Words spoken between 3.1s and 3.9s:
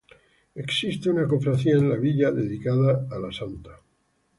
a la santa.